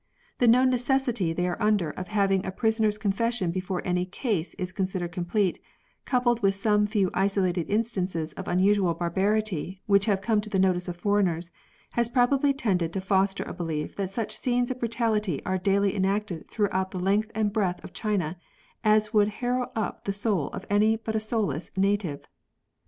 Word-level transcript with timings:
The 0.39 0.47
known 0.47 0.71
necessity 0.71 1.31
they 1.31 1.47
are 1.47 1.61
under 1.61 1.91
of 1.91 2.07
having 2.07 2.43
a 2.43 2.51
prisoner's 2.51 2.97
confession 2.97 3.51
before 3.51 3.83
any" 3.85 4.03
case" 4.23 4.55
is 4.55 4.71
considered 4.71 5.11
complete, 5.11 5.61
coupled 6.05 6.41
AA'ith 6.41 6.53
some 6.55 6.87
few 6.87 7.11
isolated 7.13 7.69
instances 7.69 8.33
of 8.33 8.47
unusual 8.47 8.95
barbarity 8.95 9.83
which 9.85 10.05
have 10.05 10.19
come 10.19 10.41
to 10.41 10.49
the 10.49 10.57
notice 10.57 10.87
of 10.87 10.97
foreigners, 10.97 11.51
has 11.91 12.09
probably 12.09 12.51
tended 12.51 12.93
to 12.93 12.99
foster 12.99 13.43
a 13.43 13.53
belief 13.53 13.95
that 13.95 14.09
such 14.09 14.39
scenes 14.39 14.71
of 14.71 14.79
brutality 14.79 15.39
are 15.45 15.59
daily 15.59 15.95
enacted 15.95 16.49
throughout 16.49 16.89
the 16.89 16.99
length 16.99 17.29
and 17.35 17.53
breadth 17.53 17.83
of 17.83 17.93
China 17.93 18.37
as 18.83 19.13
would 19.13 19.27
harrow 19.27 19.71
up 19.75 20.05
the 20.05 20.11
soul 20.11 20.47
of 20.47 20.65
any 20.67 20.95
but 20.95 21.15
a 21.15 21.19
soulless 21.19 21.77
native. 21.77 22.27